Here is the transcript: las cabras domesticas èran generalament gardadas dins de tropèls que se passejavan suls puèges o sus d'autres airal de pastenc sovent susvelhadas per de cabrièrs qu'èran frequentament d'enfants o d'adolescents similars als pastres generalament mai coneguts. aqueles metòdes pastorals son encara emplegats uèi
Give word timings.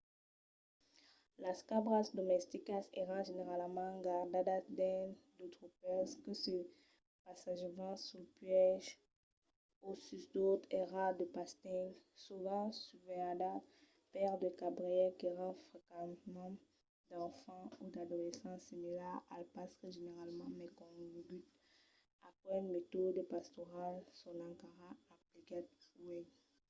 las 1.43 1.59
cabras 1.71 2.07
domesticas 2.19 2.83
èran 3.03 3.23
generalament 3.29 3.95
gardadas 4.07 4.65
dins 4.79 5.15
de 5.37 5.45
tropèls 5.55 6.11
que 6.23 6.33
se 6.43 6.57
passejavan 7.25 7.93
suls 8.07 8.29
puèges 8.37 8.85
o 9.87 9.89
sus 10.05 10.23
d'autres 10.33 10.73
airal 10.79 11.11
de 11.19 11.25
pastenc 11.35 11.91
sovent 12.25 12.73
susvelhadas 12.85 13.63
per 14.13 14.31
de 14.43 14.49
cabrièrs 14.61 15.15
qu'èran 15.19 15.53
frequentament 15.69 16.55
d'enfants 17.09 17.73
o 17.81 17.83
d'adolescents 17.93 18.65
similars 18.69 19.23
als 19.35 19.47
pastres 19.55 19.95
generalament 20.01 20.53
mai 20.59 20.69
coneguts. 20.81 21.49
aqueles 22.29 22.67
metòdes 22.75 23.29
pastorals 23.35 24.05
son 24.21 24.35
encara 24.49 24.89
emplegats 25.15 25.81
uèi 26.05 26.25